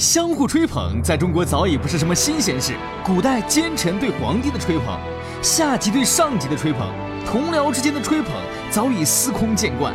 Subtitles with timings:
[0.00, 2.72] 相互吹捧在中国早已不是什么新鲜事。
[3.04, 4.98] 古代奸臣对皇帝的吹捧，
[5.42, 6.88] 下级对上级的吹捧，
[7.26, 8.32] 同僚之间的吹捧
[8.70, 9.94] 早已司空见惯，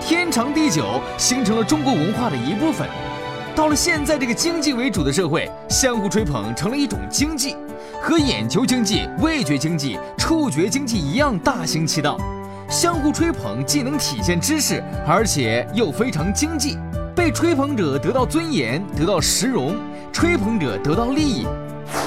[0.00, 2.88] 天长地久，形成了中国文化的一部分。
[3.54, 7.54] 到了现在这个经济为主的社会，相互吹捧成了一种经济，
[8.00, 12.18] 和眼球经济、味觉经济、触觉经济一样大行其道。
[12.70, 16.78] 相互吹捧既能体现知识，而且又非常经济。
[17.14, 19.74] 被吹捧者得到尊严，得到实荣；
[20.12, 21.46] 吹捧者得到利益。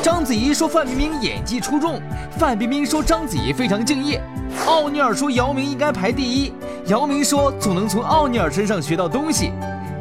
[0.04, 2.02] 章子怡说范冰冰演技出众，
[2.38, 4.22] 范冰冰说章子怡非常敬业。
[4.66, 6.52] 奥尼尔说姚明应该排第一，
[6.88, 9.52] 姚明说总能从奥尼尔身上学到东西。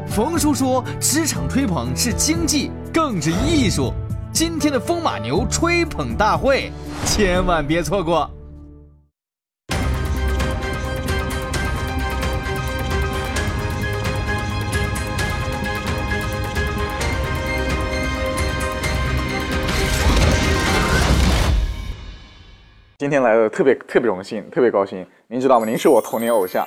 [0.08, 3.92] 冯叔说职场吹捧是经济，更是艺术。
[4.32, 6.72] 今天的风马牛吹捧大会，
[7.04, 8.28] 千万别错过。
[22.98, 25.06] 今天来的特别特别荣幸，特别高兴。
[25.28, 25.66] 您知道吗？
[25.66, 26.66] 您是我童年偶像。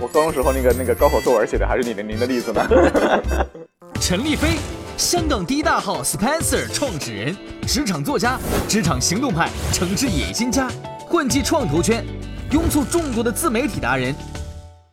[0.00, 2.66] 我高中时候那个那个高考作文写的还是你的您的例子呢。
[4.02, 4.56] 陈立飞，
[4.96, 10.68] 香港第一大号 Spencer 创始人，职场作家，职场行动派，城市野心家，
[11.06, 12.04] 混迹创投圈，
[12.50, 14.12] 拥簇众多的自媒体达人。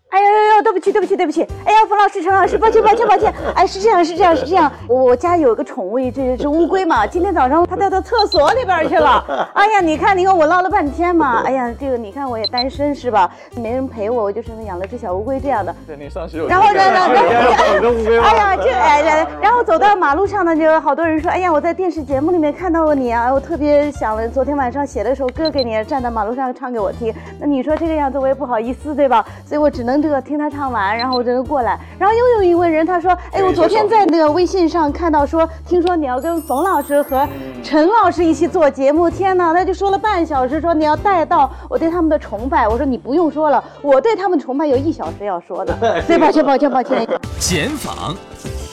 [0.09, 1.42] 哎呦呦呦，对不起对不起对不起！
[1.66, 3.34] 哎呀，冯老师陈老师，抱歉抱歉抱歉！
[3.53, 7.06] 哎，是这样是这样是这样，我我家有一个宠物，这只乌龟嘛。
[7.06, 9.25] 今天早上它掉到厕所里边去了。
[9.53, 11.42] 哎呀，你看你看我唠了半天嘛。
[11.44, 13.30] 哎呀，这个你看我也单身是吧？
[13.58, 15.75] 没人陪我，我就是养了只小乌龟这样的。
[15.86, 17.25] 对，你上学然后然后然后，
[18.23, 27.14] 哎呀这哎，然后走到马路上呢，就好多人说，哎呀，我在电视节目里面看到过你啊，我特别想了，昨天晚上写了一首歌给你，站在马路上唱给我听。
[27.38, 29.25] 那你说这个样子我也不好意思对吧？
[29.45, 30.95] 所以我只能这个听他唱完。
[30.95, 37.28] 然后我就能过来，然后又有一位人，他说：“哎，我昨天在那个微信上看到说，听说你要跟冯老师和
[37.63, 42.68] 陈老师一起做节目，天哪，他就说了半小时，说你要带到我对他们的崇拜。
[42.68, 45.75] 我说你不用说了，我对他们崇拜有一小时要说的。
[46.06, 47.08] 所以抱歉，抱歉，抱歉。
[47.40, 48.16] 简访，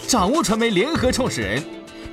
[0.07, 1.63] 掌握传媒联合创始人，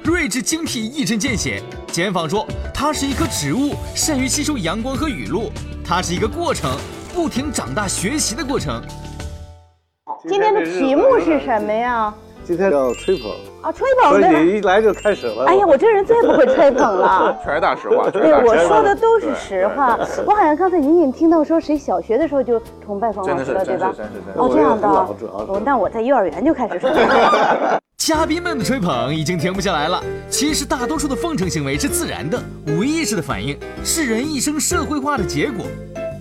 [0.03, 1.61] 睿智精辟，一针见血。
[1.91, 5.51] 简访说，它是一棵植物，善于吸收阳光和雨露，
[5.83, 6.71] 它是一个过程，
[7.13, 8.81] 不停长大学习的过程。”
[10.27, 12.13] 今天的题目是什么呀？
[12.43, 13.31] 今天叫吹捧
[13.61, 14.09] 啊，吹捧。
[14.09, 15.45] 所以你一来就开始了。
[15.45, 18.09] 哎呀，我这人最不会吹捧了， 全是大实话。
[18.09, 19.97] 对，我说的都是实话。
[20.25, 23.93] 我好像刚才隐隐听到说，谁小学的时候就崇拜冯老师了，对吧？
[24.35, 24.87] 哦，这样的。
[24.87, 27.79] 哦，那我在幼儿园就开始崇拜。
[27.97, 30.03] 嘉宾们的吹捧已经停不下来了。
[30.29, 35.65] 其实大多数的奉承行为是自然的、无意识的反应，是人一生社会化的结果。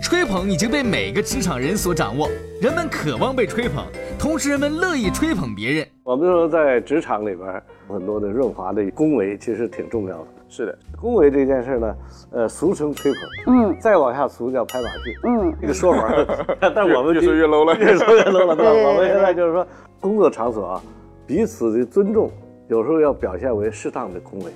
[0.00, 2.28] 吹捧已经被每个职场人所掌握，
[2.62, 3.84] 人们渴望被吹捧，
[4.19, 5.86] 同时人们乐意吹捧别人。
[6.03, 10.26] 我们说在职场里边，很多的润滑的恭维其实挺重要的。
[10.48, 11.94] 是的，恭维这件事呢，
[12.31, 16.15] 呃，俗称吹捧，嗯，再往下俗叫拍马屁，嗯，一个说法。
[16.60, 18.72] 但我们 越说越 low 了，越说越 low 了，对吧？
[18.72, 19.66] 我们现在就是说，
[20.00, 20.82] 工作场所啊，
[21.26, 22.30] 彼此的尊重，
[22.69, 24.53] 有时候要表现为适当的恭维，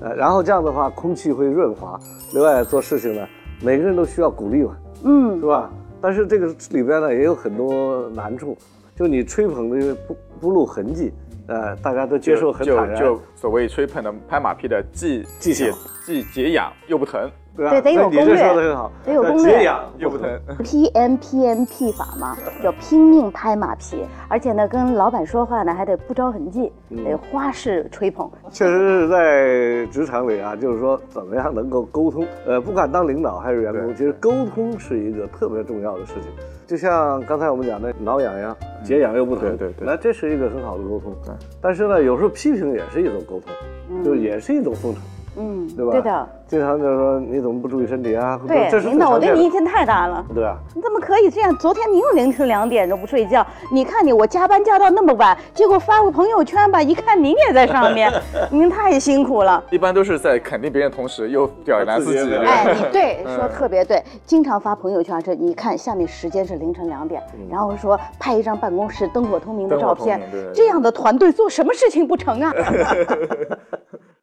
[0.00, 1.98] 呃，然后这样的话，空气会润滑。
[2.34, 3.26] 另外做事情呢，
[3.60, 4.76] 每个人都需要鼓励嘛。
[5.04, 5.70] 嗯，是吧？
[6.00, 8.56] 但是这个里边呢也有很多难处，
[8.96, 11.12] 就你吹捧的不不露痕迹，
[11.46, 13.00] 呃，大家都接受很坦然。
[13.00, 15.72] 就所谓吹捧的拍马屁的，既既解
[16.04, 17.30] 既解痒又不疼。
[17.56, 18.24] 对，得有攻略。
[18.24, 19.58] 你说的很好，得有攻略。
[19.58, 20.40] 解痒又不疼。
[20.64, 28.30] P M P M P 法嘛，叫拼命拍马屁，而且呢，跟老板说话呢还得不着痕迹，得花式吹捧。
[28.50, 32.26] 确实是在职场里啊，就是说怎么样能够沟通。
[32.46, 36.30] 呃，不管当领导还是员工，其实沟通是一个特别重要的事情。
[36.66, 39.56] 就像刚才我们讲的，挠痒痒，解痒又不疼。
[39.56, 39.86] 对对对。
[39.86, 41.14] 那这是一个很好的沟通。
[41.60, 45.02] 但是呢，有时候批评也是一种沟通，就也是一种奉承。
[45.36, 45.92] 嗯，对吧？
[45.92, 48.38] 对的，经常就是说你怎么不注意身体啊？
[48.46, 50.24] 对，领导，我对你意见太大了。
[50.34, 51.56] 对啊，你怎么可以这样？
[51.56, 58.12] 昨天你又凌晨两点都不睡觉，你看你，我加班加到那么晚，结果发个朋友圈吧，一看您也在上面，
[58.50, 59.62] 您太辛苦了。
[59.70, 62.34] 一般都是在肯定别人的同时又表扬自己。
[62.34, 70.20] 哎，你对，说特别对，经常发朋友圈，这你看下面时间是凌晨两点，然后说拍一张办公室灯火通明的照片，
[70.52, 72.52] 这样的团队做什么事情不成啊？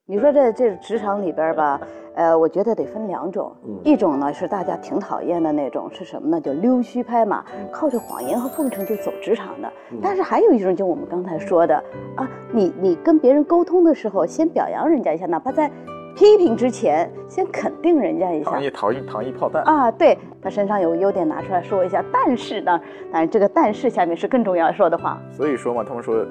[0.10, 1.80] 你说这这职场里边吧，
[2.16, 6.42] 呃，我觉得得分两种，一种呢是大家挺讨厌的那种，是什么呢？
[6.42, 9.72] 就溜须拍马，靠着谎言和奉承就走职场的。
[10.02, 11.76] 但是还有一种，就我们刚才说的
[12.16, 15.70] 啊，你你跟别人沟通的时候，先表扬人家一下，哪怕在
[16.16, 19.62] 批评之前先肯定人家一下糖衣糖衣糖衣炮弹。
[19.66, 25.22] 啊，对他身上有优点拿出来说一下，但是呢，当然这个但是下面是更重要说的话。
[25.32, 26.26] 所以说嘛，他们说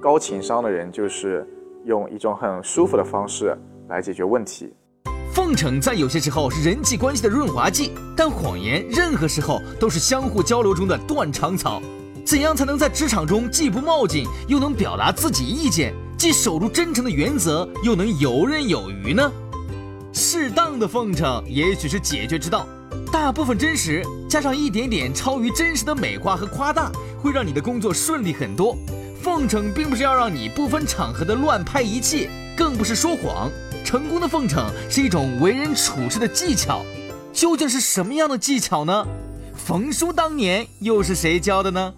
[0.00, 1.46] 高情商的人就是
[1.84, 3.56] 用一种很舒服的方式
[3.88, 4.72] 来解决问题。
[5.32, 11.82] 奉承在有些时候是人际关系的润滑剂，但谎言任何时候都是相互交流中的断肠草。
[12.24, 19.30] 怎样才能在职场中既不冒进，又能表达自己意见，既守住真诚的原则，又能游刃有余呢？
[20.12, 22.66] 适当的奉承也许是解决之道。
[23.12, 26.90] 大部分真实加上一点点超于真实的美化和夸大，
[27.20, 28.76] 会让你的工作顺利很多。
[29.24, 33.50] 奉承并不是要让你不分场合的乱拍一气，更不是说谎。
[33.82, 36.82] 成功的奉承是一种为人处事的技巧，
[37.32, 39.06] 究竟是什么样的技巧呢？
[39.54, 41.94] 冯叔当年又是谁教的呢？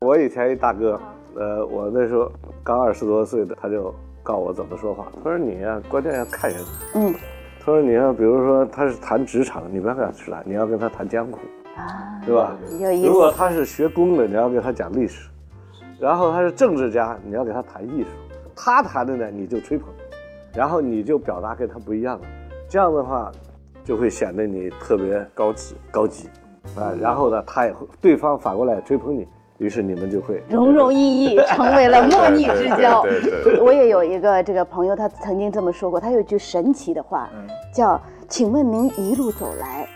[0.00, 1.00] 我以前一大哥，
[1.36, 2.30] 呃，我那时候
[2.62, 5.10] 刚二十多岁的，他就告我怎么说话。
[5.24, 6.60] 他说你呀，关键要看人。
[6.96, 7.14] 嗯，
[7.60, 11.38] 他说你要比如说他是谈职场，你不要跟他谈，你要跟他谈江湖，
[11.78, 12.54] 啊，对吧？
[12.78, 13.32] 有意如果。
[13.32, 15.30] 他是学工的，你要跟他讲历史；
[16.02, 18.08] 然后他是政治家，你要给他谈艺术。
[18.56, 19.86] 他谈的呢，你就吹捧，
[20.52, 22.26] 然后你就表达跟他不一样了。
[22.68, 23.30] 这样的话，
[23.84, 26.28] 就会显得你特别高级高级
[26.76, 26.92] 啊。
[27.00, 29.28] 然后呢，他也会对方反过来吹捧你，
[29.58, 33.02] 于是你们就会融融易易成为了莫逆之交。
[33.06, 39.86] 对对对我也有一个这个朋友，他曾经这么说过，他有一句神奇的话，嗯叫“请问您一路走来，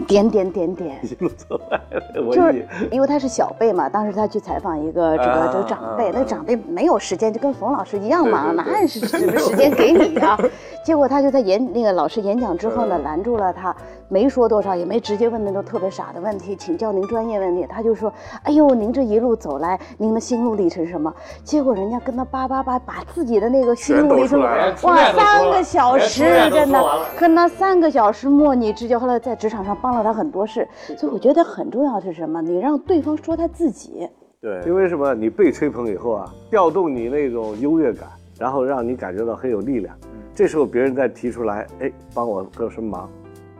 [0.00, 2.32] 点点点点”，一路走来了。
[2.32, 10.38] 就是因为他是小辈嘛，当时他去采访一个这个啊这个长辈，啊那个长辈没有时间，就跟冯老师一样嘛，哪有什么时间给你啊？
[10.84, 13.74] 结果他就在演那个老师演讲之后呢，拦住了他，
[14.08, 17.64] 没说多少，也没直接问那种特别傻的问题，请教您专业问题。
[17.68, 18.12] 他就说
[18.42, 21.14] ：“哎呦，您这一路走来，您的心路历程是什么？”
[21.44, 26.84] 结果人家跟他叭叭叭把自己的那个心路历程哇，三个小时真的
[27.16, 30.66] 跟他三个小时莫逆之交，后来在职场上帮了他很多事，
[30.98, 32.42] 所以我觉得很重要是什么？
[32.42, 34.08] 你让对方说他自己。
[34.40, 35.14] 对因为什么？
[35.14, 38.08] 你被吹捧以后啊，调动你那种优越感，
[38.42, 39.96] 然后让你感觉到很有力量。
[40.34, 43.08] 这时候别人再提出来，哎，帮我个什么忙，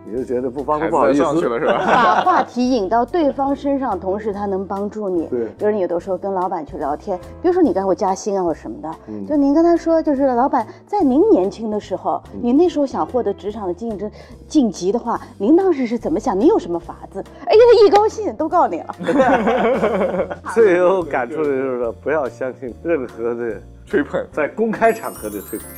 [0.05, 1.79] 你就觉得不帮孩都不好意思上去了是吧？
[1.87, 5.27] 把话题引到对方身上，同时他能帮助你。
[5.27, 14.11] 对比如你有的时候跟老板去聊天，比如说你刚我加薪啊或什么的，嗯就您跟他说，就是老板在您年轻的时候，您那时候想获得职场的竞争
[14.49, 16.39] 晋级的话，您当时是怎么想？
[16.39, 17.23] 您有什么法子？
[17.47, 20.39] 哎呀，他一高兴都告诉你了。
[20.53, 25.69] 最有感触的就是说，不要相信任何的吹捧，在公开场合的吹捧。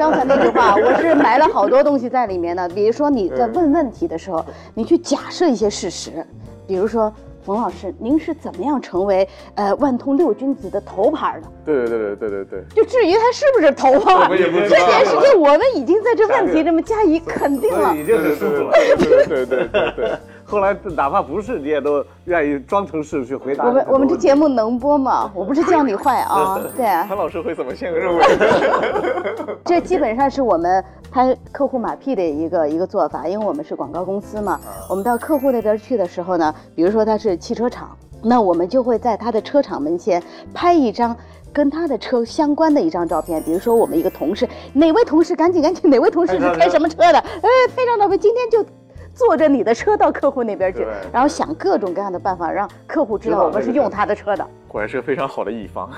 [0.00, 2.66] 刚才那句话， 我是埋了好多东西在里面的。
[2.70, 4.42] 比如说你在问问题的时候，
[4.72, 6.10] 你去假设一些事实，
[6.66, 7.12] 比如说
[7.44, 11.48] 冯老师，您是怎么样成为呃万通六君子的头牌的？
[11.66, 12.64] 对对对对对对对。
[12.74, 17.94] 就至于他是不是头啊，们也不知这件事情我们已经在这问题这么加以肯定了。
[17.94, 18.70] 已经很舒服了。
[18.72, 20.12] 对对对对对对，
[20.50, 25.30] 后来哪怕不是，你也都愿意装成是去回答我们我们这节目能播吗？
[25.34, 28.24] 我不是叫你坏啊， 对啊，潘老师会怎么先认为？
[29.64, 34.60] 这基本上是我们拍客户马屁的一个一个做法，因为我们是广告公司嘛。
[34.88, 40.20] 我们到客户那边去的时候呢，比如说他是汽车厂，那我们就会在他的车厂门前
[40.52, 41.16] 拍一张。
[41.52, 47.18] 跟他的车相关的一张照片，比如说我们一个同事，哪位同事赶紧赶紧，哪位同事是开什么车的？
[47.18, 48.64] 哎，拍张照片，今天就
[49.14, 54.46] 坐着你的车到客户那边去，然后想各种各样的办法让客户知道我们是用他的车的。
[54.68, 55.90] 果然是个非常好的乙方。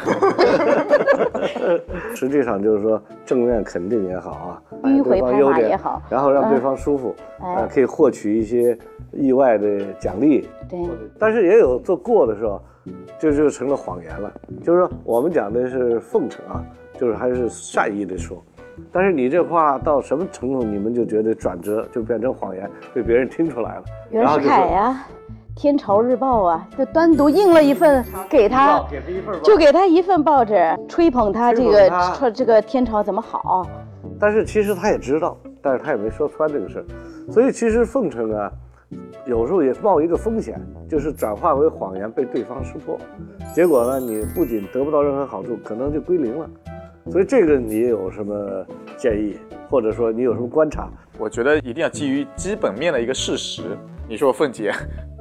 [2.15, 8.77] 实际上就是说正面肯定也好啊，迂回拍对方优点马也好然后让对方舒服，哎呃，可以获取一些
[9.13, 10.49] 意外的奖励。
[10.69, 10.81] 对，
[11.19, 12.63] 但是也有做过的时候，
[13.19, 14.33] 这就成了谎言了。
[14.63, 16.65] 就是说我们讲的是奉承啊，
[16.99, 18.43] 就是还是善意的说。
[18.91, 25.07] 但是你这话到什么程度，你们就觉得转折就变成谎言，被别人听出来了，袁世凯呀、
[25.55, 30.55] 天朝日报啊，就单独印了一份给他，给他一份就给他一份报纸，
[30.89, 33.67] 吹捧他这个说这个天朝怎么好。
[34.19, 36.85] 但是其实他也知道，但是他也没说穿这个事儿，
[37.31, 38.51] 所以其实奉承啊，
[39.27, 42.99] 有时候也冒一个风险，就是转化为谎言被对方识破，
[43.55, 46.49] 结果呢，你不仅得不到任何好处，可能就归零了。
[47.11, 48.65] 所以这个你有什么
[48.97, 49.37] 建议，
[49.69, 50.89] 或者说你有什么观察？
[51.19, 53.63] 我觉得一定要基于基本面的一个事实。
[54.09, 54.73] 你说凤姐，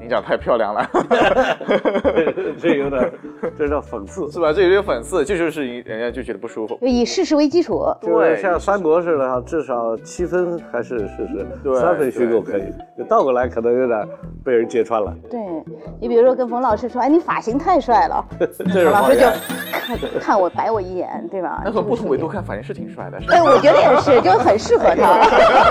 [0.02, 0.90] 您讲太漂亮了，
[2.60, 3.12] 这有点，
[3.56, 4.52] 这叫讽刺，是吧？
[4.52, 6.76] 这有点讽刺，这就是人家就觉得不舒服。
[6.82, 11.28] 以事实为基础，对，像三国似的，至少七分还是事
[11.64, 12.64] 实，三分虚构可以。
[13.08, 14.08] 倒过来可能有点
[14.44, 15.14] 被人揭穿了。
[15.30, 15.40] 对
[16.00, 18.26] 你比如说跟冯老师说，哎，你发型太帅了，
[18.58, 19.26] 冯老师就
[19.72, 21.62] 看看我白我一眼，对吧？
[21.64, 23.20] 那从不同维度看，发型是挺帅的。
[23.30, 25.20] 哎，我觉得也是，就很适合他。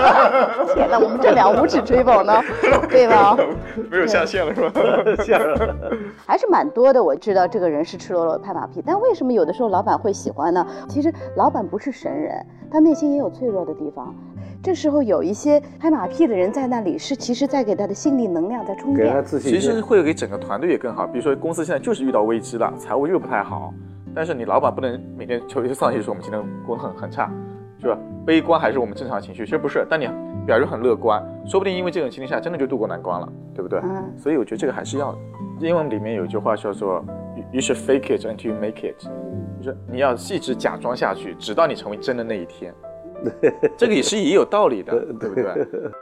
[0.73, 2.41] 天哪，我们这两无耻吹捧呢，
[2.89, 3.37] 对吧？
[3.89, 5.23] 没有下线了是吧？
[5.23, 5.75] 下了，
[6.25, 7.03] 还是蛮多的。
[7.03, 10.65] 我知道这个人是赤裸裸拍马屁，但为什么有的时候老板会喜欢呢？
[10.87, 14.13] 其实老板不是神人，他内心也有脆弱的地方。
[14.63, 19.51] 这时候有一些拍马屁的人在那里，是其实在给他的心理能量在充电，给他自信。
[19.51, 21.07] 其实会给整个团队也更好。
[21.07, 23.73] 比如说公司现在就是遇到危机了，财务又不太好，
[24.13, 27.31] 但是你老板不能每天求一丧气说我们今天工作很很差，
[27.79, 27.97] 是吧？
[28.23, 29.43] 悲观还是我们正常情绪？
[29.45, 30.07] 其实不是，但你
[30.51, 33.79] 表示很乐观，说不定因为这种情况下真的就渡过难关了，对不对？
[33.79, 34.13] 嗯。
[34.17, 35.17] 所以我觉得这个还是要的。
[35.61, 37.05] 英文里面有一句话叫做
[37.53, 39.01] “You should fake it until you make it”，
[39.61, 42.73] 就是你要一直假装下去，直到你成为真的那一天。
[43.77, 45.45] 这个也是也有道理的，对不对？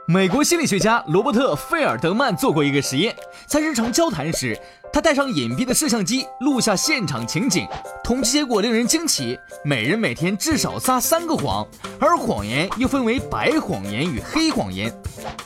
[0.06, 3.14] 美国心理学家罗伯特·费尔德曼做过一个实验，
[3.46, 4.58] 在日常交谈时，
[4.92, 7.66] 他带上隐蔽的摄像机录下现场情景，
[8.02, 11.66] 统计结果令人惊奇：每人每天至少撒三个谎，
[12.00, 14.92] 而谎言又分为白谎言与黑谎言。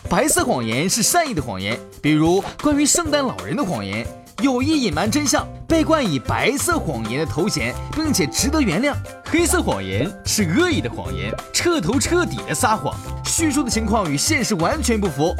[0.09, 4.07] 白色谎言是善意的谎言，比如关于圣诞老人的谎言。
[4.43, 8.95] 有意隐瞒真相，被冠以白色谎言的头衔，并且值得原谅。
[9.25, 15.33] 黑色谎言是恶意的谎言，彻头彻底的撒谎，叙述的情况与现实完全不符。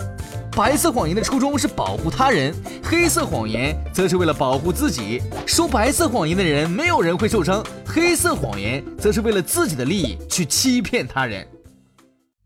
[0.57, 5.21] 白色谎言的初衷是保护他人，黑色谎言则是为了保护自己。
[5.45, 11.45] 说白色谎言的人，没有人会受伤；黑色谎言则是为了自己的利益去欺骗他人。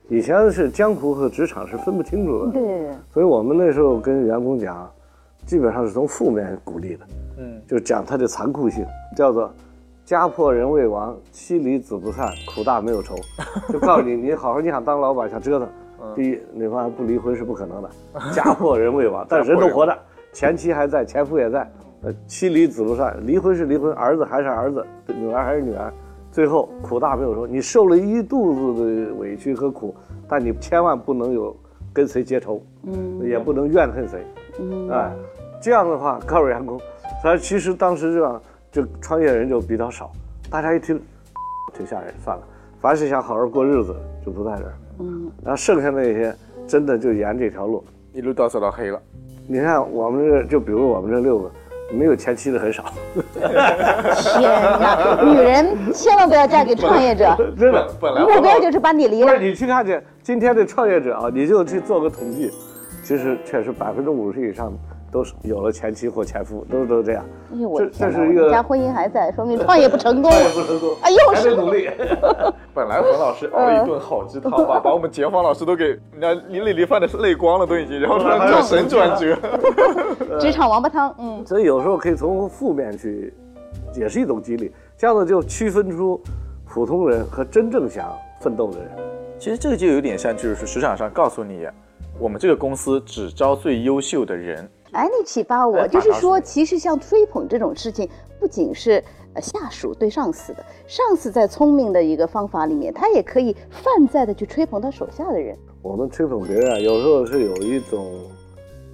[0.08, 2.62] 以前是江湖和职场是分不清楚的，对，
[3.12, 4.90] 所以我们那时候跟员工讲。
[5.48, 7.06] 基本上是从负面鼓励的，
[7.38, 8.84] 嗯，就讲它的残酷性，
[9.16, 9.50] 叫做
[10.04, 13.16] “家破人未亡，妻离子不散，苦大没有仇
[13.72, 15.66] ”，就告诉你，你好好你想当老板想折腾，
[16.14, 17.90] 第一，你发现不离婚是不可能的，
[18.30, 19.98] 家破人未亡，但人都活着，
[20.34, 25.90] 前妻还在，前夫也在，呃，妻离子不散，离婚是离婚，儿子还是儿子，女儿还是女儿，
[26.30, 29.94] 最后苦大没有愁，你受了一肚子的委屈和苦，
[30.28, 31.56] 但你千万不能有
[31.90, 34.22] 跟谁结仇，嗯，也不能怨恨谁，
[34.58, 35.10] 嗯，哎。
[35.60, 36.80] 这样的话告诉员工，
[37.20, 40.12] 他其实当时这样，就创业人就比较少，
[40.48, 41.02] 大家一听，
[41.76, 42.42] 挺吓人，算了，
[42.80, 43.92] 凡是想好好过日子
[44.24, 46.32] 就不在这儿，嗯，然后剩下那些
[46.64, 49.00] 真的就沿这条路一路到走到黑了。
[49.48, 51.50] 你看我们这，就比如我们这六个，
[51.92, 52.84] 没有前妻的很少。
[54.14, 54.42] 天
[54.78, 59.36] 哪，女人千万不要嫁给创业者， 真的，目标就是把你离了。
[59.38, 62.52] 你去看去，今天的创业者啊，你就去做个统计，
[63.08, 64.70] 其实确实百分之五十以上。
[65.10, 67.24] 都是有了前妻或前夫，都都这样。
[67.50, 70.28] 哎呦，我这是一个家婚姻还在，说明创业不成功。
[70.30, 71.88] 创业不成功， 哎呦，是努力。
[72.74, 79.34] 本来冯老师熬了一顿好鸡汤吧，把我们杰芳老师都给人家淋里淋饭的泪光了，都已经，然后突然神转折。
[80.38, 81.42] 职场王八汤，嗯。
[81.46, 83.32] 所以有时候可以从负面去，
[83.94, 86.20] 也是一种激励，这样子就区分出
[86.66, 88.12] 普通人和真正想
[88.42, 88.88] 奋斗的人。
[89.38, 91.66] 其实这个就有点像，就是市场上告诉你，
[92.20, 94.68] 我们这个公司只招最优秀的人。
[94.92, 98.08] 哎，你启发我，就是说，其实像吹捧这种事情，
[98.40, 99.02] 不仅是
[99.34, 105.56] 呃下属对上司的，上司在聪明的一个方法里面，他也可以泛在的去吹捧他手下的人。
[105.80, 108.24] 我们吹捧别人啊，有时候是有一种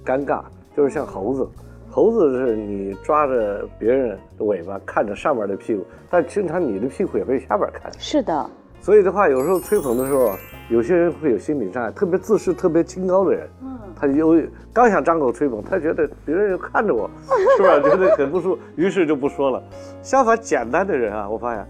[0.05, 0.43] 尴尬，
[0.75, 1.47] 就是像猴子，
[1.89, 7.91] 猴子是你抓着别人的尾巴，看着上面的屁股，但经常你的屁股也被下边看。
[7.97, 8.47] 是的。
[8.81, 10.31] 所以的话，有时候吹捧的时候，
[10.69, 14.41] 有些人会有心理障碍，特别自视特别清高的人，嗯，他有
[14.73, 17.09] 刚想张口吹捧，他觉得别人看着我，
[17.57, 17.79] 是吧？
[17.87, 19.63] 觉得很不舒服，于是就不说了。
[20.01, 21.67] 相反，简单的人啊，我发现，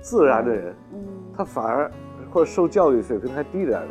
[0.00, 0.98] 自然的人，嗯，
[1.36, 1.90] 他反而
[2.32, 3.88] 或者受教育水平还低点的，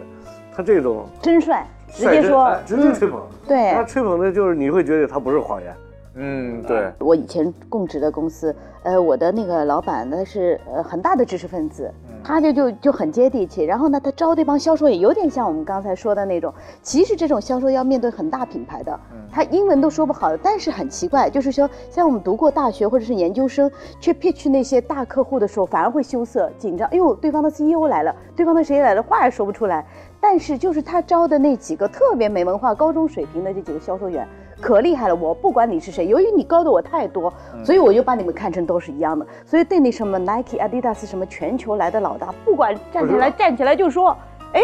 [0.53, 5.73] 他这种真帅，直接说，直接吹捧，对，他吹捧的就是你会觉得他不是谎言。
[6.15, 11.91] 嗯，对我以前供职的公司，呃，我的那个老板呢是呃很大的知识分子，
[12.23, 13.63] 他就就就很接地气。
[13.63, 16.53] 然后呢，他招这帮销售也有点像我们刚才说的那种。
[16.83, 18.99] 其实这种销售要面对很大品牌的，
[19.31, 26.87] 他英文都说不好，但是很奇怪，就是说像我们读过大学或者是研究生，去 pitch 那些大客户的时候，反而会羞涩紧张。
[26.89, 29.83] 哎呦，对方的 CEO 来了，对方的谁来了，话也说不出来。
[30.21, 34.27] 但是就是他招的那几个特别没文化、高中水平的这几个销售员。
[34.63, 35.15] 可厉害了！
[35.15, 37.31] 我不管你是谁，由于你高的我太多，
[37.65, 39.27] 所以我就把你们看成都是一样的。
[39.45, 44.15] 所以对那什么 Nike、Adidas 什么全球来的老大，不管站起来站起来就说
[44.55, 44.61] ：“哎，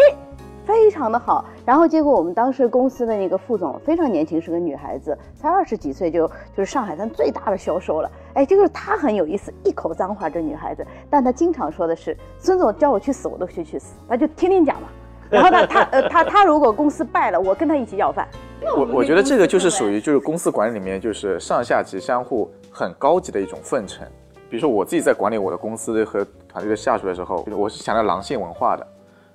[0.64, 1.44] 非常的好。
[1.66, 6.26] 然后结果我们当时公司的那个副总非常年轻，是个女孩子，才二十几岁就
[6.56, 8.10] 就是上海滩最大的销售了。
[8.32, 14.88] 哎，这个她很有意思，一口脏话这女孩子，但她经常说的是孙总叫我去死我都去去死，她就天天讲嘛。
[15.32, 18.28] 然后呢，他呃他他如果公司败了，我跟他一起要饭。
[18.76, 24.06] 我我觉得这个就是属于就是公司管理里面就是上下级相互很高级的一种奉承。
[24.50, 28.84] 比如说我自己在管理我的公司和团队的下属的时候，我是强调狼性文化的，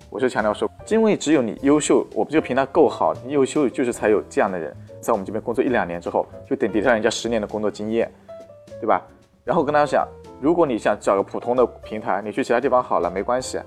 [0.10, 8.12] 我是强调说，因为只有你优秀，我们这个平台够好，你优秀就是才有这样的人在我们这边工作一两年之后，就等抵上人家十年的工作经验，
[8.82, 9.02] 对吧？
[9.46, 10.06] 然后跟大家讲，
[10.42, 13.58] 如果你想找个普通的平台，你去其他地方好了没关系，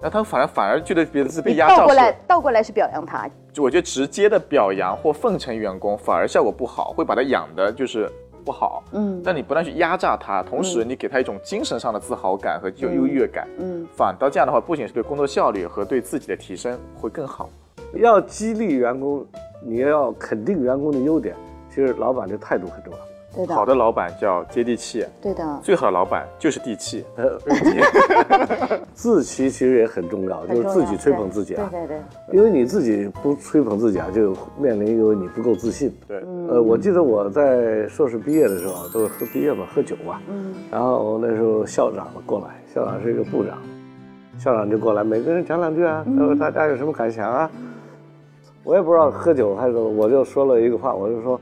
[0.00, 1.76] 那他反而反而觉得别人是被压榨。
[1.76, 8.10] 倒过来倒过来是表扬他，就我觉得直接的表扬或奉承员工反而效果不好，会把他养的就是。
[8.46, 17.50] 不好，嗯，但你不断去压榨他，同时你给他一种精神上的自豪感和就优越感，嗯，反倒这样的话，不仅是对工作效率和对自己的提升会更好。
[17.94, 19.26] 要激励员工，
[19.60, 21.34] 你要肯定员工的优点，
[21.68, 22.98] 其实老板的态度很重要。
[23.48, 25.60] 好的老板叫接地气，对的。
[25.62, 27.04] 最好的老板就是地气。
[28.94, 31.68] 自欺其实也很重要，就是自己吹捧自己啊。
[31.70, 32.00] 对对对。
[32.36, 35.94] 因为你自己不吹捧自己啊，就面临一个你不够自信。
[36.08, 36.24] 对。
[36.48, 40.20] 呃，我记得我在硕士毕业的时候，都是喝毕业嘛，喝酒嘛。
[40.28, 40.54] 嗯。
[40.70, 43.58] 然后那时候校长过来，校长是一个部长，
[44.38, 47.50] 校长就过来，每个人讲两句啊，他说大家有什么感想啊？
[48.64, 51.40] 我也不知道喝酒还是，我就说了一个话，我就说，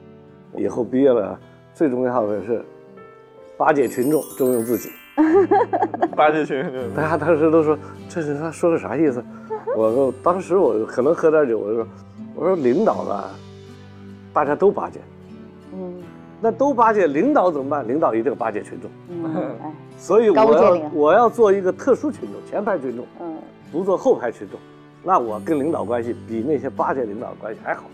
[0.56, 1.38] 以后毕业了。
[1.75, 2.64] 最重要的是
[3.57, 4.90] 巴结群众，重用自己。
[6.16, 7.76] 巴结群众，大家当时都说
[8.09, 9.23] 这是他说的啥意思？
[9.76, 11.87] 我说当时我可能喝点酒，我就说
[12.37, 13.25] 我说领导呢，
[14.33, 15.00] 大家都巴结，
[15.73, 15.95] 嗯，
[16.40, 17.87] 那都巴结领导怎么办？
[17.87, 19.57] 领导一定巴结群众，嗯，
[19.97, 23.37] 所以我要我要做一个特殊群众，前排群众，嗯，
[23.73, 24.61] 不做后排群众，
[25.02, 27.85] 那我跟领导关系比那些巴结领导关系还好。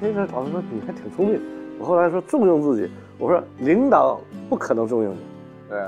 [0.00, 1.40] 那个老师说你还挺聪明。
[1.82, 5.18] 我后来说重用自己，我说领导不可能重用你，
[5.68, 5.80] 对，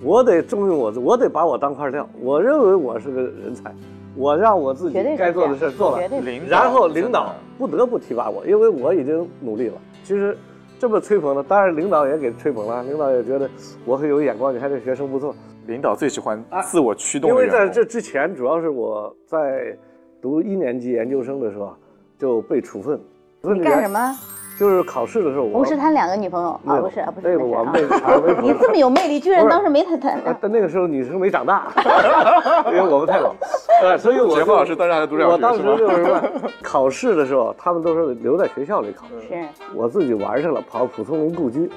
[0.00, 2.08] 我得重用我，我得把我当块料。
[2.20, 3.74] 我认为我是个人才，
[4.14, 6.08] 我让我自己该做的事做了，
[6.48, 9.74] 然后领导不得不提拔我，因为我已经努力了。
[10.04, 10.38] 其实
[10.78, 13.50] 这么吹捧的，当然领导也给吹捧了，领导也觉得
[13.84, 15.34] 我很有眼光，你看这学生不错。
[15.66, 19.76] 领导最喜欢自我驱动，因为在这之前，主要是我在
[20.22, 21.74] 读一年级研究生的时候
[22.16, 23.00] 就被处分。
[23.42, 24.16] 你干什么？
[24.60, 27.26] 就是考试的时候，我同时谈两个女朋友啊，不是啊，不是。
[27.26, 30.20] 那个我没查，你这么有魅力，居然当时没谈谈。
[30.38, 31.72] 但那个时候女生没长大，
[32.68, 33.34] 因为我们太老。
[33.82, 36.20] 呃，所以我杰老师当时还读小学我当时就是说，
[36.62, 39.06] 考试的时候，他们都是留在学校里考。
[39.26, 39.48] 是。
[39.74, 41.72] 我自己玩去了，跑蒲松龄故居，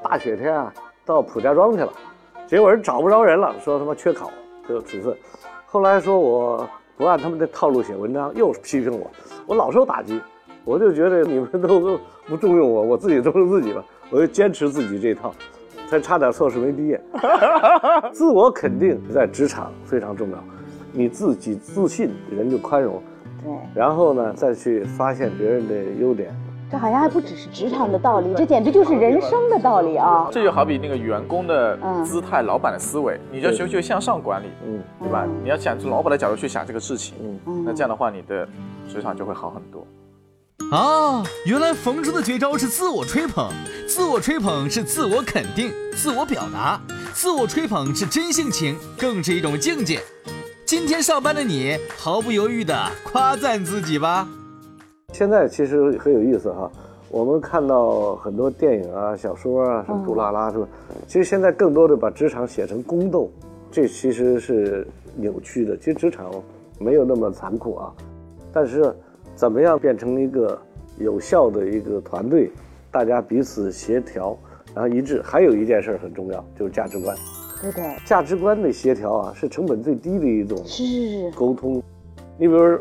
[0.00, 0.72] 大雪天啊，
[1.04, 1.92] 到蒲家庄去了，
[2.46, 4.30] 结果人找不着人了，说他妈缺考，
[4.68, 5.16] 就处分。
[5.66, 6.64] 后来说我
[6.96, 9.10] 不按他们的套路写文章，又批评我，
[9.48, 10.20] 我老受打击。
[10.70, 13.84] 我就觉得你们都 不重用我，我自己重用自己吧。
[14.08, 15.34] 我就坚持自己这套，
[15.88, 17.00] 才差点硕士没毕业。
[18.14, 20.38] 自我肯定在职场非常重要，
[20.92, 23.02] 你自己自信，人就宽容。
[23.42, 23.52] 对。
[23.74, 26.32] 然后呢，再去发现别人的优点。
[26.70, 30.28] 这好像还不只是职场的道理，这简直就是人生的道理啊！
[30.30, 35.26] 这就好比那个员工的姿态，老板的思维，你要学学向上管理，嗯，对吧？
[35.42, 38.46] 你要想从老板的角度去想这个事情，嗯，那这样的话，你的
[38.88, 39.84] 职场就会好很多。
[40.68, 43.50] 啊，原来冯叔的绝招是自我吹捧，
[43.88, 46.80] 自我吹捧是自我肯定、自我表达，
[47.12, 50.00] 自我吹捧是真性情，更是一种境界。
[50.64, 54.28] 今天上班的你，毫不犹豫的夸赞自己吧。
[55.12, 56.70] 现在其实很有意思哈，
[57.08, 60.68] 我们看到很多电影啊、小说啊，什么杜拉拉是吧？
[61.08, 63.28] 其实现在更多的把职场写成宫斗，
[63.72, 65.76] 这其实是扭曲的。
[65.78, 66.30] 其实职场
[66.78, 67.92] 没有那么残酷啊，
[68.52, 68.94] 但是。
[69.40, 70.60] 怎么样变成一个
[70.98, 72.50] 有效的一个团队，
[72.90, 74.38] 大家彼此协调，
[74.74, 75.22] 然后一致。
[75.24, 77.16] 还有一件事很重要，就是价值观。
[77.62, 81.82] 对的，价值观的协调啊，是成本最低的一种是沟通。
[82.36, 82.78] 你比如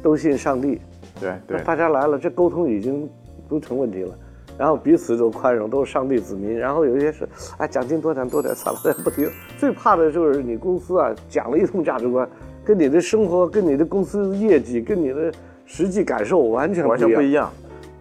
[0.00, 0.80] 都信上帝，
[1.18, 3.10] 对对，大家来了，这沟通已经
[3.48, 4.16] 不成问题了。
[4.56, 6.56] 然后彼此都宽容，都是上帝子民。
[6.56, 9.28] 然后有一些事，哎，奖金多点多点，算了，不提。
[9.58, 12.28] 最怕的就是你公司啊，讲了一通价值观，
[12.64, 15.32] 跟你的生活、跟你的公司业绩、跟你的。
[15.72, 17.48] 实际感受完全完全不一样，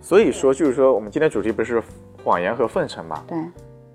[0.01, 1.79] 所以说就是说，我们今天主题不是
[2.23, 3.23] 谎言和奉承嘛？
[3.27, 3.37] 对，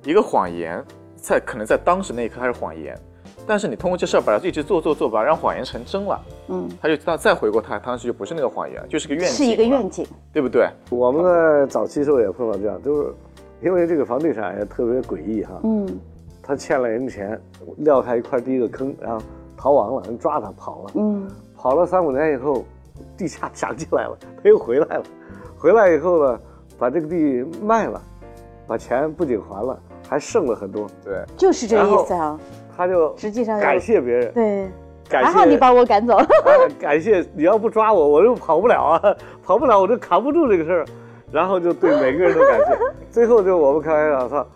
[0.04, 0.80] 一个谎言
[1.16, 2.96] 在可能在当时那一刻还是谎言，
[3.44, 10.68] 但是你通过这事儿把它一直做做做吧，让谎言成真了，嗯，他就他再回过他，当时就不是那个谎言，就是个愿景，是一个愿景，对不对？
[10.90, 13.12] 我们在早期时候也碰到这样，就是
[13.60, 15.98] 因为这个房地产也特别诡异哈，嗯，
[16.40, 17.36] 他欠了人钱，
[17.78, 19.20] 撂下一块第一个坑，然后
[19.56, 22.64] 逃亡了，人抓他跑了，嗯，跑了三五年以后。
[23.16, 25.02] 地下抢起来了，他又回来了，
[25.56, 26.40] 回来以后呢，
[26.78, 28.00] 把这个地卖了，
[28.66, 32.38] 把钱不仅还了，还剩了很多，对，就是这个意思啊。
[32.76, 34.68] 他就实际上感谢别人，对，
[35.08, 36.18] 感谢还好你把我赶走
[36.76, 40.84] 感谢你要不抓我，我又跑不了啊， 跑不了我就扛不住这个事儿，
[41.30, 42.78] 然后就对每个人都感谢。
[43.12, 44.46] 最后就我们开玩笑说，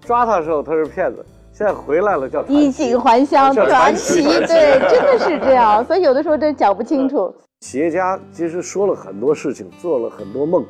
[0.00, 5.84] 抓他的时候他是骗子，现在回来了叫衣锦还乡，叫传传奇奇，对，真的是这样。
[5.84, 7.30] 所以有的时候真讲不清楚。
[7.64, 10.62] 企业家其实说了很多事情，做了很多梦，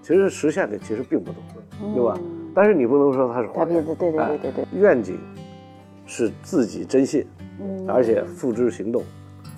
[0.00, 1.42] 其实实现的其实并不多，
[1.92, 2.16] 对吧？
[2.54, 5.18] 但是你不能说他是谎言对对对对对，愿景
[6.06, 7.26] 是自己真信，
[7.58, 7.90] 嗯。
[7.90, 9.02] 而且付之行动，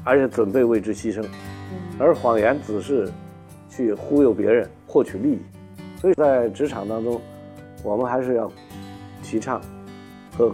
[0.03, 1.23] 而且准备为之牺牲，
[1.99, 3.13] 而谎言只是
[3.69, 5.41] 去忽悠别人获取利益。
[6.01, 7.21] 所以在职场当中，
[7.85, 8.51] 我们还是要
[9.23, 9.61] 提倡
[10.39, 10.51] 和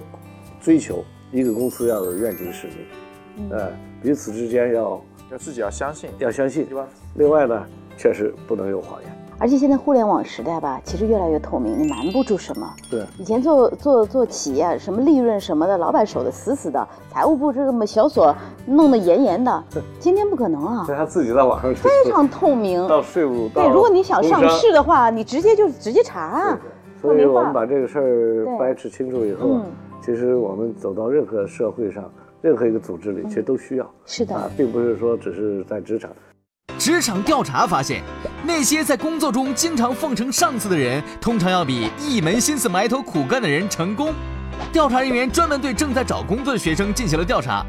[0.60, 3.70] 追求一个公司要有愿景使命，呃，
[4.02, 5.00] 彼此之间要
[5.34, 6.76] 要自己要相信，要相信对。
[6.76, 6.86] 吧？
[7.16, 7.60] 另外呢，
[7.96, 9.10] 确实不能有谎言。
[9.36, 12.72] 而且现在互联网时代吧，其实越来越透明，你瞒不住什么。
[12.88, 18.32] 对，以前做做做企业，什么利润什么的，老板守得死死的，财务部这么小锁
[18.64, 19.64] 弄得严严的，
[19.98, 22.86] 今天不可能啊所，以他自己在网上去非常透明。
[22.86, 26.60] 到税务到对，如果你想上市的话，你直接就直接查啊。
[27.02, 29.64] 所以我们把这个事儿掰扯清楚以后嗯，
[30.00, 32.04] 其实我们走到任何社会上、
[32.44, 33.94] 任何一个组织里，其实都需要。
[34.04, 36.10] 是的啊，并不是说只是在职场。
[36.78, 38.02] 职场调查发现，
[38.46, 44.12] 那些在工作中经常奉承上司的人，通常要比一门心思埋头苦干的人成功。
[44.70, 47.64] 调查人员专门对正在找工作的学生进行了调查，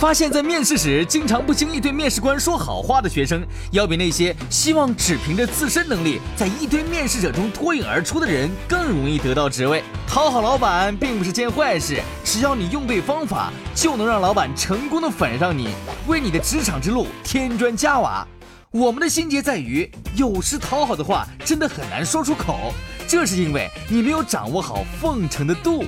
[0.00, 9.84] 发现，在面试时经常不经意对面试官说好话的学生，要比那些希望只凭着自身能力在一堆面试者中脱颖而出的人更容易得到职位。
[10.08, 15.68] 讨好老板并不是件坏事，只要你用对方法，就能让老板成功的粉上你，
[16.06, 18.26] 为你的职场之路添砖加瓦。
[18.70, 19.86] 我们的心结在于，
[20.16, 22.72] 有时讨好的话真的很难说出口，
[23.06, 25.84] 这是因为你没有掌握好奉承的度。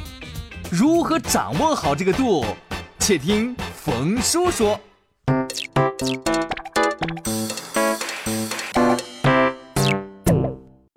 [0.70, 2.44] 如何掌握好这个度？
[3.04, 4.78] 且听冯叔说。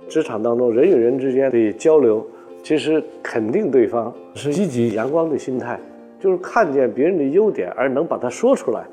[0.07, 2.23] 职场当中人与人之间的交流，
[2.61, 5.79] 其实肯定对方是积极阳光的心态，
[6.19, 8.85] 就是看见别人的优点而能把它说出来。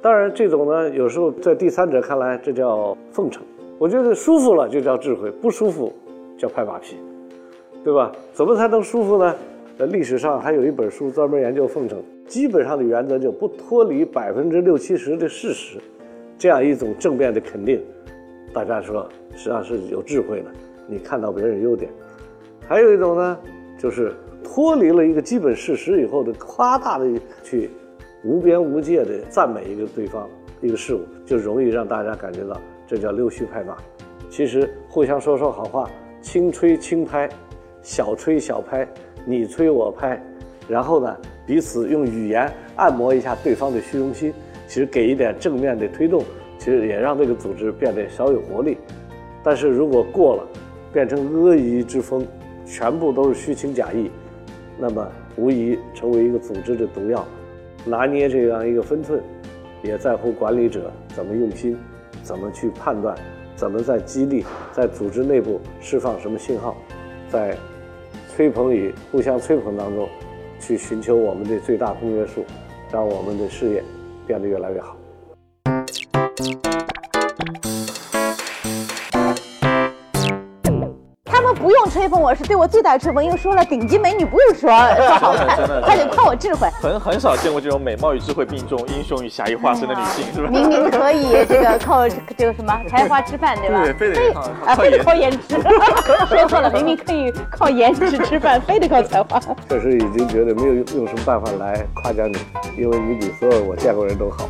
[0.00, 3.42] 当然，这种呢，有时候在第三者看来，这叫奉承。
[3.78, 5.92] 我觉得舒服了就叫智慧，不舒服
[6.38, 6.96] 叫拍马屁，
[7.84, 8.10] 对吧？
[8.32, 9.36] 怎么才能舒服呢？
[9.80, 15.78] 呃，历史上还有一本书专门研究奉承，基本上的原则就不脱离百分之六七十的事实，
[16.36, 17.82] 这样一种正面的肯定，
[18.52, 20.50] 大家说实际上是有智慧的。
[20.86, 21.90] 你看到别人优点，
[22.68, 23.38] 还有一种呢，
[23.78, 24.12] 就是
[24.44, 27.06] 脱离了一个基本事实以后的夸大的
[27.42, 27.70] 去
[28.22, 30.28] 无边无界的赞美一个对方
[30.60, 33.78] 一个事物，就容易让大家感觉到这叫溜须拍马。
[34.28, 35.90] 其实互相说说好话，
[36.20, 37.26] 轻吹轻拍，
[37.80, 38.86] 小吹小拍，
[39.24, 40.20] 你吹我拍，
[40.68, 44.32] 然后呢，彼此用语言按摩一下对方的虚荣心，
[44.66, 46.22] 其实给一点正面的推动，
[46.58, 48.76] 其实也让这个组织变得小有活力。
[49.42, 50.46] 但是如果过了，
[50.92, 52.26] 变成阿谀之风，
[52.66, 54.10] 全部都是虚情假意，
[54.78, 55.06] 那么
[55.36, 57.26] 无疑成为一个组织的毒药。
[57.84, 59.18] 拿捏这样一个分寸，
[59.82, 61.76] 也在乎管理者怎么用心，
[62.22, 63.16] 怎么去判断，
[63.56, 66.76] 怎么在激励，在组织内部释放什么信号，
[67.30, 67.56] 在
[68.34, 70.08] 吹捧与互相吹捧当中，
[70.58, 72.44] 去寻求我们的最大公约数，
[72.92, 73.82] 让我们的事业
[74.26, 74.96] 变得越来越好。
[82.00, 86.66] 吹捧我，是对我最大的吹捧，因为说了顶级美女不用说 说好看真的，他得夸我智慧。
[86.80, 90.48] 很很少见过这种美貌与智慧并重、英雄与侠义化身的女性，是吧？
[90.50, 93.82] 明明可以这个靠这个什么才华吃饭，对吧？
[93.84, 95.60] 对非得靠啊，非得颜靠颜值。
[96.26, 99.38] 说错了，明明可以靠颜值吃饭， 非得靠才华。
[99.68, 102.38] 确实已经觉得没有用用什么办法来夸奖你，
[102.82, 104.48] 因为你比所有我见过人都好。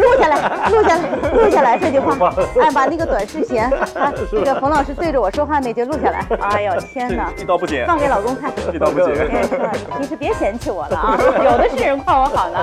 [0.00, 0.36] 录下来，
[0.70, 6.24] 录下来，录下来这句话，哎，把那个短视频 啊，那个冯老师对着我说话那句录下来。
[6.40, 8.50] 哎呦天哪，一刀不剪，放给老公看。
[8.72, 9.28] 一刀不剪。
[9.28, 12.60] 哎呀，你平时别嫌弃我了啊，有的是人夸我好呢。